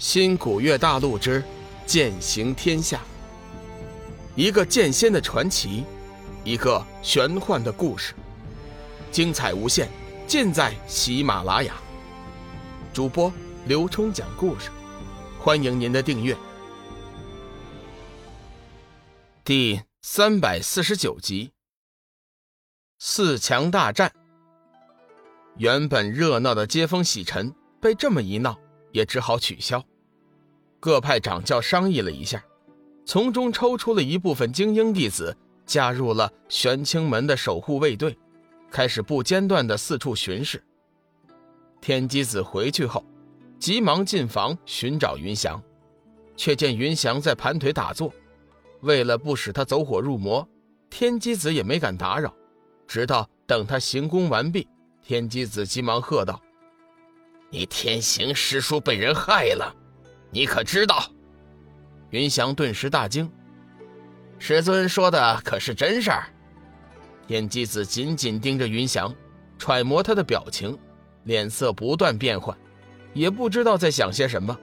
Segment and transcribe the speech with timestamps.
[0.00, 1.44] 新古月大陆之
[1.84, 3.02] 剑行天下，
[4.34, 5.84] 一个剑仙的传奇，
[6.42, 8.14] 一个玄幻的故事，
[9.12, 9.90] 精彩无限，
[10.26, 11.74] 尽在喜马拉雅。
[12.94, 13.30] 主播
[13.66, 14.70] 刘冲讲故事，
[15.38, 16.34] 欢迎您的订阅。
[19.44, 21.52] 第三百四十九集，
[22.98, 24.10] 四强大战。
[25.58, 28.58] 原本热闹的接风洗尘，被这么一闹，
[28.92, 29.84] 也只好取消。
[30.80, 32.42] 各派掌教商议了一下，
[33.04, 38.16] 从中抽出了一部分精英弟子，加入了玄清门的守护卫队，
[38.70, 40.62] 开始不间断的四处巡视。
[41.82, 43.04] 天机子回去后，
[43.58, 45.62] 急忙进房寻找云翔，
[46.34, 48.12] 却见云翔在盘腿打坐。
[48.80, 50.48] 为了不使他走火入魔，
[50.88, 52.34] 天机子也没敢打扰，
[52.86, 54.66] 直到等他行宫完毕，
[55.02, 56.40] 天机子急忙喝道
[57.50, 59.76] ：“你天行师叔被人害了！”
[60.30, 61.10] 你可知道？
[62.10, 63.30] 云翔顿时大惊。
[64.38, 66.26] 师尊说的可是真事儿？
[67.26, 69.14] 天机子紧紧盯着云翔，
[69.58, 70.76] 揣摩他的表情，
[71.24, 72.56] 脸色不断变换，
[73.12, 74.58] 也不知道在想些什么。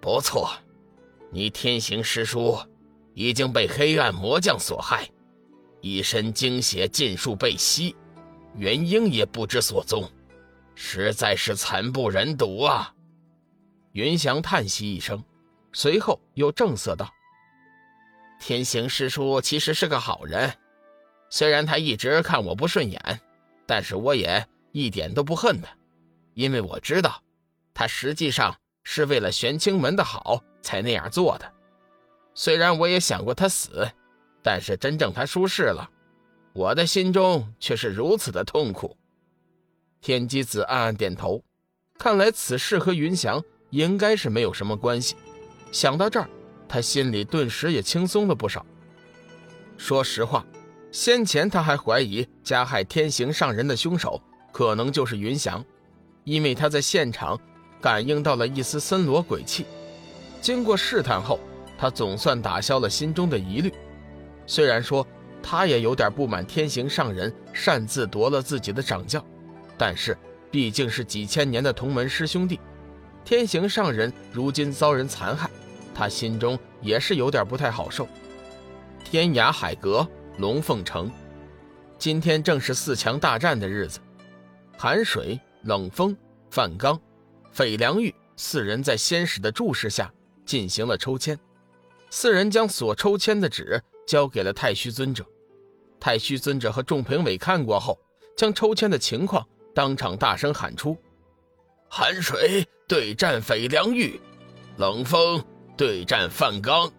[0.00, 0.50] 不错，
[1.30, 2.58] 你天行师叔
[3.14, 5.08] 已经被黑暗魔将所害，
[5.80, 7.94] 一身精血尽数被吸，
[8.56, 10.10] 元婴也不知所踪，
[10.74, 12.92] 实在是惨不忍睹啊！
[13.98, 15.24] 云翔叹息一声，
[15.72, 17.12] 随后又正色道
[18.38, 20.54] ：“天行师叔其实是个好人，
[21.30, 23.20] 虽然他一直看我不顺眼，
[23.66, 25.68] 但是我也一点都不恨他，
[26.34, 27.20] 因为我知道，
[27.74, 31.52] 他实际上是为了玄清门的好才那样做的。
[32.34, 33.90] 虽然我也想过他死，
[34.44, 35.90] 但是真正他出事了，
[36.52, 38.96] 我的心中却是如此的痛苦。”
[40.00, 41.42] 天机子暗暗点头，
[41.98, 43.42] 看来此事和云翔。
[43.70, 45.16] 应该是没有什么关系。
[45.70, 46.28] 想到这儿，
[46.68, 48.64] 他心里顿时也轻松了不少。
[49.76, 50.44] 说实话，
[50.90, 54.20] 先前他还怀疑加害天行上人的凶手
[54.50, 55.64] 可能就是云翔，
[56.24, 57.38] 因为他在现场
[57.80, 59.66] 感应到了一丝森罗鬼气。
[60.40, 61.38] 经过试探后，
[61.76, 63.72] 他总算打消了心中的疑虑。
[64.46, 65.06] 虽然说
[65.42, 69.24] 他也有点不满天行上人擅自夺了自己的掌教，
[69.76, 70.16] 但是
[70.50, 72.58] 毕竟是几千年的同门师兄弟。
[73.28, 75.50] 天行上人如今遭人残害，
[75.94, 78.08] 他心中也是有点不太好受。
[79.04, 80.08] 天涯海阁
[80.38, 81.12] 龙凤城，
[81.98, 84.00] 今天正是四强大战的日子。
[84.78, 86.16] 寒水、冷风、
[86.50, 86.98] 范刚、
[87.52, 90.10] 斐良玉四人在仙使的注视下
[90.46, 91.38] 进行了抽签。
[92.08, 95.22] 四人将所抽签的纸交给了太虚尊者。
[96.00, 97.98] 太虚尊者和众评委看过后，
[98.34, 100.96] 将抽签的情况当场大声喊出。
[101.90, 104.20] 寒水对战斐良玉，
[104.76, 105.42] 冷风
[105.76, 106.90] 对战范刚，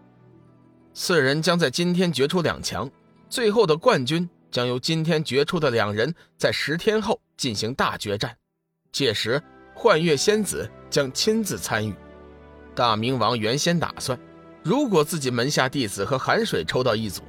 [0.94, 2.90] 四人将在今天决出两强，
[3.30, 8.36] 最后的冠军将由今天决出的两人在十天后进行大决战，
[8.92, 9.42] 届时
[9.76, 11.94] 幻月仙子将亲自参与。
[12.74, 14.20] 大明王原先打算，
[14.64, 17.22] 如果自己门下弟子和寒水抽到一组，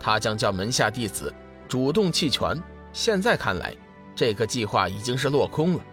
[0.00, 1.32] 他将叫门下弟子
[1.68, 2.60] 主动弃权。
[2.92, 3.76] 现在看来，
[4.14, 5.84] 这个计划已经是落空了。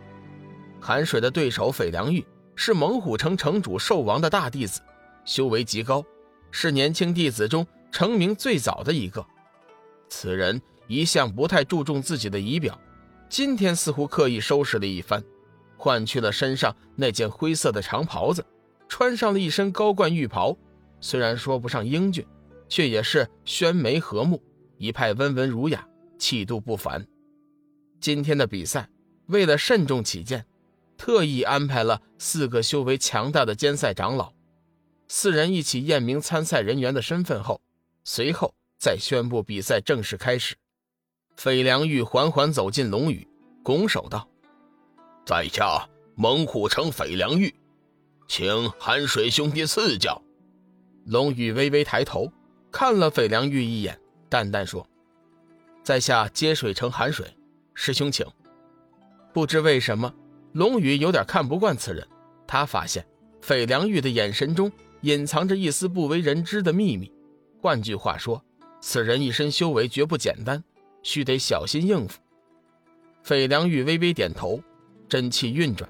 [0.86, 2.22] 韩水的对手斐良玉
[2.58, 4.82] 是猛虎城城主兽王的大弟子，
[5.24, 6.04] 修为极高，
[6.52, 9.26] 是年轻弟子中成名最早的一个。
[10.10, 12.78] 此人一向不太注重自己的仪表，
[13.30, 15.24] 今天似乎刻意收拾了一番，
[15.78, 18.46] 换去了身上那件灰色的长袍子，
[18.90, 20.54] 穿上了一身高冠玉袍。
[21.00, 22.28] 虽然说不上英俊，
[22.68, 24.44] 却也是宣眉和目，
[24.78, 25.88] 一派温文儒雅，
[26.20, 27.08] 气度不凡。
[28.02, 28.90] 今天的比赛，
[29.28, 30.46] 为了慎重起见。
[31.06, 34.31] 特意安排了四个修为强大的监赛长老，
[35.09, 37.59] 四人一起验明参赛人员的身份后，
[38.06, 40.56] 随后再宣布比赛正式开始。
[41.36, 43.28] 费良玉缓缓走进龙宇，
[43.63, 44.25] 拱手道
[45.28, 47.53] ：“在下猛虎城费良玉，
[48.30, 50.24] 请寒水兄弟赐教。”
[51.06, 52.31] 龙宇微微抬头
[52.72, 54.00] 看了费良玉一眼，
[54.30, 54.88] 淡淡说
[55.83, 57.36] ：“在下接水城寒水，
[57.74, 58.25] 师兄请。”
[59.33, 60.13] 不知为什么。
[60.54, 62.08] 龙宇有点看不惯此人，
[62.48, 63.06] 他发现
[63.42, 64.72] 费良玉的眼神中
[65.02, 67.12] 隐藏着一丝不为人知的秘密。
[67.60, 68.44] 换句话说，
[68.80, 70.64] 此人一身修为绝不简单，
[71.02, 72.20] 须得小心应付。
[73.24, 74.62] 费良玉微微点头，
[75.10, 75.90] 真气运转，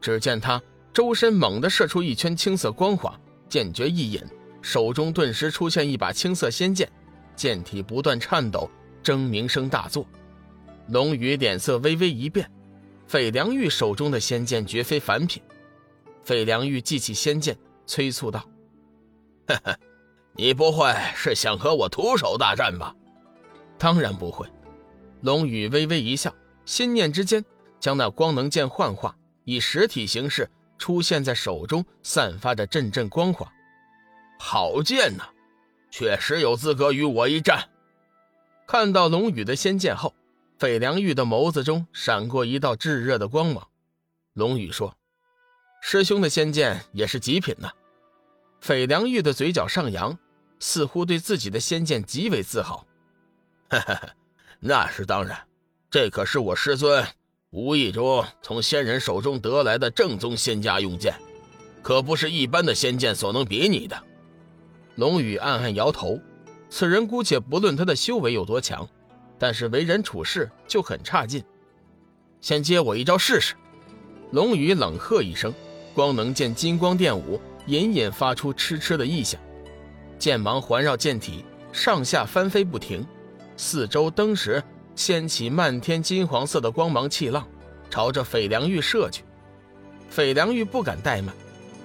[0.00, 0.60] 只见他
[0.92, 3.18] 周身猛地射出一圈青色光华，
[3.48, 4.22] 剑诀一引，
[4.60, 6.90] 手中顿时出现一把青色仙剑，
[7.34, 8.68] 剑体不断颤抖，
[9.02, 10.06] 争鸣声大作。
[10.88, 12.50] 龙宇脸色微微一变。
[13.08, 15.42] 费良玉手中的仙剑绝非凡品，
[16.22, 18.46] 费良玉记起仙剑，催促道
[19.48, 19.78] ：“呵呵，
[20.34, 22.94] 你不会是想和我徒手大战吧
[23.78, 24.46] ？”“当然不会。”
[25.22, 26.32] 龙宇微微一笑，
[26.66, 27.42] 心念之间
[27.80, 33.50] 将那光能剑幻化，以实体形式出现在手中，散发着阵阵光华。
[34.38, 35.24] 好剑呐，
[35.90, 37.70] 确实有资格与我一战。
[38.66, 40.14] 看到龙宇的仙剑后，
[40.58, 43.68] 费良玉的眸子中闪过一道炙热的光芒。
[44.34, 44.96] 龙宇说
[45.80, 47.70] ：“师兄的仙剑也是极品呢。”
[48.60, 50.18] 费良玉的嘴角上扬，
[50.58, 52.84] 似乎对自己的仙剑极为自豪。
[53.70, 54.08] “哈哈，
[54.58, 55.46] 那是当然，
[55.90, 57.06] 这可是我师尊
[57.50, 61.14] 无意中从仙人手中得来的正宗仙家用剑，
[61.82, 63.96] 可不是一般的仙剑所能比拟的。”
[64.96, 66.20] 龙宇暗暗摇头。
[66.68, 68.86] 此人姑且不论他的修为有多强，
[69.38, 71.42] 但是为人处事就很差劲。
[72.40, 73.54] 先接我一招试试！
[74.32, 75.52] 龙宇冷喝一声，
[75.94, 79.40] 光能剑金光电舞，隐隐发出嗤嗤的异响。
[80.18, 83.06] 剑芒环绕剑体，上下翻飞不停，
[83.56, 84.62] 四周登时
[84.94, 87.46] 掀起漫天金黄色的光芒气浪，
[87.88, 89.22] 朝着斐良玉射去。
[90.10, 91.34] 斐良玉不敢怠慢，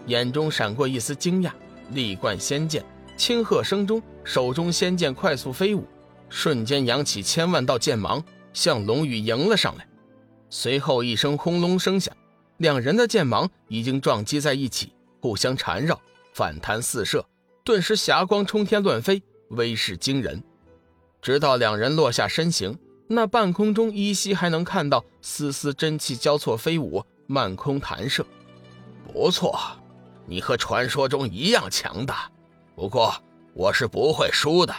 [0.08, 1.52] 眼中闪过一丝惊讶，
[1.92, 2.84] 力贯仙剑。
[3.16, 5.88] 轻喝声中，手中仙剑快速飞舞，
[6.34, 8.22] 瞬间扬起千万道剑芒，
[8.54, 9.88] 向龙宇迎了上来。
[10.50, 12.12] 随后一声轰隆声响，
[12.58, 14.92] 两人的剑芒已经撞击在一起，
[15.22, 16.02] 互相缠绕，
[16.34, 17.24] 反弹四射，
[17.64, 20.44] 顿时霞光冲天乱飞，威势惊人。
[21.22, 22.76] 直到两人落下身形，
[23.08, 28.26] 那半空中依稀还能看到丝丝真气交错飞舞，漫空弹射。
[29.06, 29.56] 不错，
[30.26, 32.28] 你和传说中一样强大。
[32.76, 33.14] 不过
[33.54, 34.74] 我是不会输的。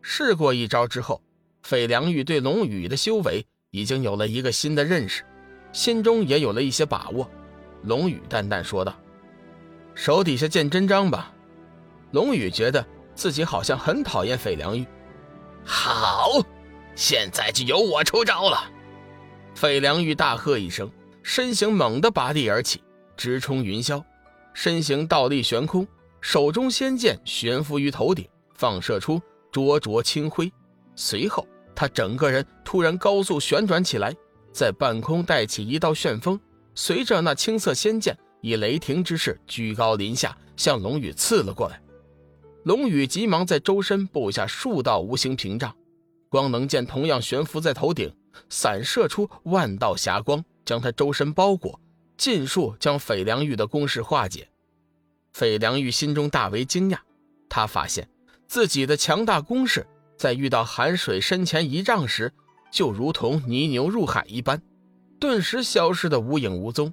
[0.00, 1.22] 试过一招之后，
[1.62, 5.24] 费良玉对龙宇的修为已经有了一个新的认识，
[5.72, 7.28] 心中也有了一些把握。
[7.82, 8.94] 龙宇淡淡说道
[9.94, 11.32] ：“手底下见真章吧。”
[12.12, 12.84] 龙宇觉得
[13.14, 14.86] 自己好像很讨厌费良玉。
[15.64, 16.30] 好，
[16.94, 18.70] 现在就由我出招了。
[19.54, 20.90] 费良玉大喝一声，
[21.22, 22.82] 身形猛地拔地而起，
[23.16, 24.02] 直冲云霄，
[24.54, 25.86] 身形倒立悬空。
[26.20, 29.20] 手中仙剑悬浮于头顶，放射出
[29.58, 30.52] 灼灼青辉。
[30.94, 31.44] 随后，
[31.74, 34.14] 他整个人突然高速旋转起来，
[34.52, 36.38] 在半空带起一道旋风。
[36.76, 41.82] 随着那青色仙剑以雷霆之势居高临下向龙宇刺了过来。
[42.62, 45.74] 龙宇急忙在周身布下数道无形屏障，
[46.28, 48.14] 光能剑同样悬浮在头顶，
[48.48, 51.80] 散射出万道霞光，将他周身包裹，
[52.16, 54.48] 尽数将斐良玉的攻势化解。
[55.32, 56.98] 斐良玉心中大为惊讶，
[57.48, 58.08] 他发现
[58.48, 59.86] 自己的强大攻势
[60.16, 62.32] 在遇到寒水身前一丈时，
[62.72, 64.60] 就如同泥牛入海一般，
[65.20, 66.92] 顿时消失的无影无踪。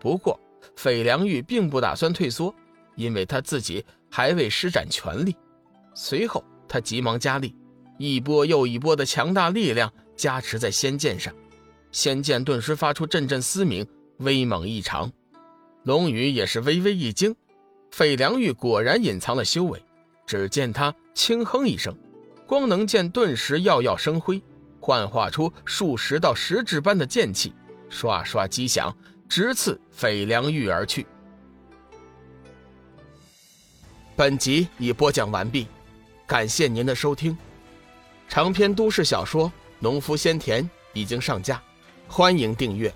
[0.00, 0.40] 不过，
[0.76, 2.52] 费良玉并不打算退缩，
[2.96, 5.36] 因为他自己还未施展全力。
[5.94, 7.54] 随后，他急忙加力，
[7.98, 11.32] 一波又一波的强大力量加持在仙剑上，
[11.92, 13.86] 仙剑顿时发出阵阵嘶鸣，
[14.18, 15.12] 威猛异常。
[15.82, 17.36] 龙宇也是微微一惊。
[17.90, 19.80] 费良玉果然隐藏了修为，
[20.26, 21.96] 只见他轻哼一声，
[22.46, 24.42] 光能剑顿时耀耀生辉，
[24.80, 27.52] 幻化出数十道实质般的剑气，
[27.88, 28.94] 刷刷击响，
[29.28, 31.06] 直刺费良玉而去。
[34.16, 35.66] 本集已播讲完毕，
[36.26, 37.36] 感谢您的收听。
[38.28, 39.48] 长篇都市小说
[39.80, 41.62] 《农夫先田》已经上架，
[42.08, 42.92] 欢迎订阅。